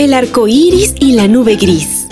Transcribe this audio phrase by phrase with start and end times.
[0.00, 2.06] El arco iris y la nube gris.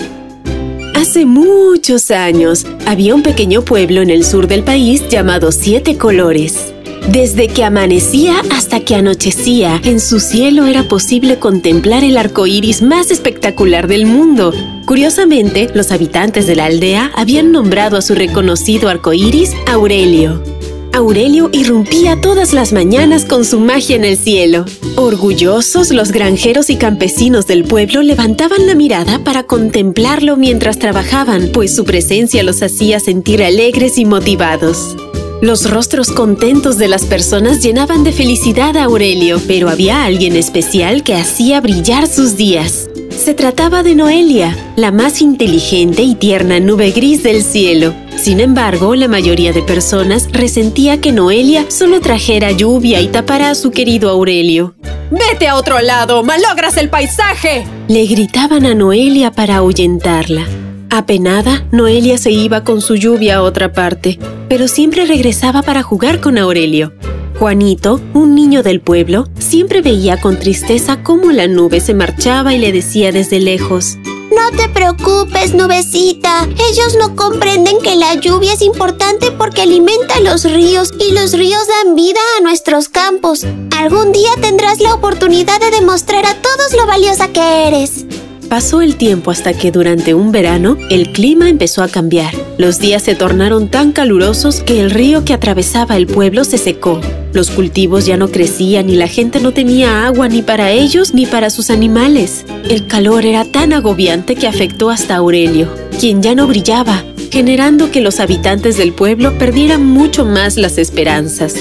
[0.94, 6.74] Hace muchos años había un pequeño pueblo en el sur del país llamado Siete Colores.
[7.10, 12.82] Desde que amanecía hasta que anochecía, en su cielo era posible contemplar el arco iris
[12.82, 14.52] más espectacular del mundo.
[14.84, 20.57] Curiosamente, los habitantes de la aldea habían nombrado a su reconocido arco iris Aurelio.
[20.92, 24.64] Aurelio irrumpía todas las mañanas con su magia en el cielo.
[24.96, 31.74] Orgullosos, los granjeros y campesinos del pueblo levantaban la mirada para contemplarlo mientras trabajaban, pues
[31.74, 34.96] su presencia los hacía sentir alegres y motivados.
[35.40, 41.04] Los rostros contentos de las personas llenaban de felicidad a Aurelio, pero había alguien especial
[41.04, 42.88] que hacía brillar sus días.
[43.18, 47.92] Se trataba de Noelia, la más inteligente y tierna nube gris del cielo.
[48.16, 53.54] Sin embargo, la mayoría de personas resentía que Noelia solo trajera lluvia y tapara a
[53.56, 54.76] su querido Aurelio.
[55.10, 56.22] ¡Vete a otro lado!
[56.22, 57.66] ¡Malogras el paisaje!
[57.88, 60.46] Le gritaban a Noelia para ahuyentarla.
[60.88, 64.16] Apenada, Noelia se iba con su lluvia a otra parte,
[64.48, 66.92] pero siempre regresaba para jugar con Aurelio.
[67.38, 72.58] Juanito, un niño del pueblo, siempre veía con tristeza cómo la nube se marchaba y
[72.58, 73.96] le decía desde lejos,
[74.38, 76.44] no te preocupes, nubecita.
[76.44, 81.66] Ellos no comprenden que la lluvia es importante porque alimenta los ríos y los ríos
[81.66, 83.46] dan vida a nuestros campos.
[83.76, 88.04] Algún día tendrás la oportunidad de demostrar a todos lo valiosa que eres.
[88.48, 92.34] Pasó el tiempo hasta que durante un verano el clima empezó a cambiar.
[92.56, 97.00] Los días se tornaron tan calurosos que el río que atravesaba el pueblo se secó.
[97.32, 101.26] Los cultivos ya no crecían y la gente no tenía agua ni para ellos ni
[101.26, 102.44] para sus animales.
[102.68, 105.68] El calor era tan agobiante que afectó hasta Aurelio,
[106.00, 111.54] quien ya no brillaba, generando que los habitantes del pueblo perdieran mucho más las esperanzas.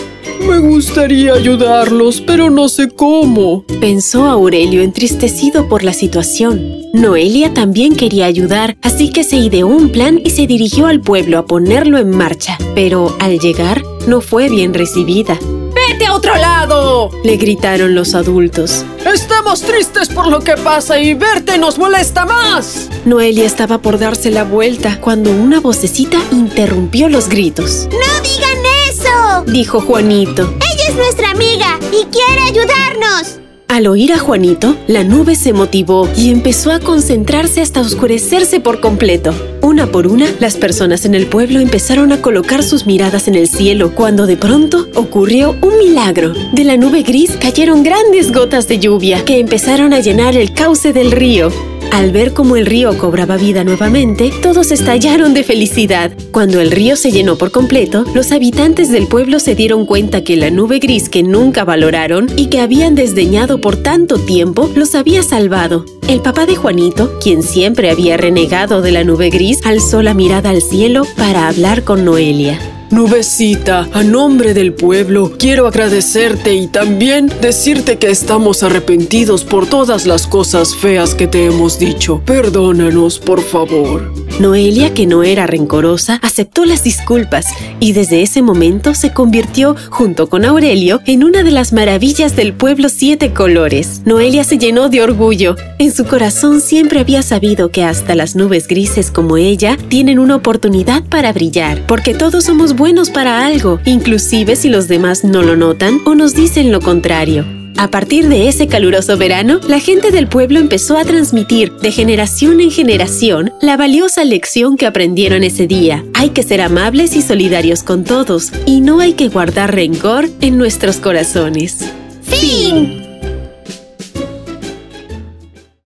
[0.45, 6.77] Me gustaría ayudarlos, pero no sé cómo, pensó Aurelio entristecido por la situación.
[6.93, 11.37] Noelia también quería ayudar, así que se ideó un plan y se dirigió al pueblo
[11.37, 12.57] a ponerlo en marcha.
[12.75, 15.37] Pero al llegar, no fue bien recibida.
[15.87, 17.11] ¡Vete a otro lado!
[17.23, 18.83] le gritaron los adultos.
[19.05, 22.89] Estamos tristes por lo que pasa y verte nos molesta más.
[23.05, 27.87] Noelia estaba por darse la vuelta cuando una vocecita interrumpió los gritos.
[27.91, 28.57] ¡No digan
[28.89, 29.51] eso!
[29.51, 30.53] dijo Juanito.
[30.73, 33.46] Ella es nuestra amiga y quiere ayudarnos.
[33.69, 38.79] Al oír a Juanito, la nube se motivó y empezó a concentrarse hasta oscurecerse por
[38.79, 39.33] completo.
[39.61, 43.49] Una por una, las personas en el pueblo empezaron a colocar sus miradas en el
[43.49, 46.33] cielo cuando de pronto ocurrió un milagro.
[46.53, 50.93] De la nube gris cayeron grandes gotas de lluvia que empezaron a llenar el cauce
[50.93, 51.51] del río.
[51.91, 56.11] Al ver cómo el río cobraba vida nuevamente, todos estallaron de felicidad.
[56.31, 60.35] Cuando el río se llenó por completo, los habitantes del pueblo se dieron cuenta que
[60.35, 65.23] la nube gris que nunca valoraron y que habían desdeñado por tanto tiempo los había
[65.23, 65.85] salvado.
[66.07, 70.51] El papá de Juanito, quien siempre había renegado de la nube gris, alzó la mirada
[70.51, 72.76] al cielo para hablar con Noelia.
[72.89, 80.05] Nubecita, a nombre del pueblo, quiero agradecerte y también decirte que estamos arrepentidos por todas
[80.05, 82.21] las cosas feas que te hemos dicho.
[82.25, 84.26] Perdónanos, por favor.
[84.39, 87.47] Noelia, que no era rencorosa, aceptó las disculpas
[87.79, 92.53] y desde ese momento se convirtió, junto con Aurelio, en una de las maravillas del
[92.53, 94.01] pueblo Siete Colores.
[94.05, 95.55] Noelia se llenó de orgullo.
[95.79, 100.35] En su corazón siempre había sabido que hasta las nubes grises como ella tienen una
[100.35, 105.55] oportunidad para brillar, porque todos somos buenos para algo, inclusive si los demás no lo
[105.55, 107.56] notan o nos dicen lo contrario.
[107.77, 112.59] A partir de ese caluroso verano, la gente del pueblo empezó a transmitir de generación
[112.59, 116.03] en generación la valiosa lección que aprendieron ese día.
[116.15, 120.57] Hay que ser amables y solidarios con todos y no hay que guardar rencor en
[120.57, 121.91] nuestros corazones.
[122.23, 123.06] ¡Fin!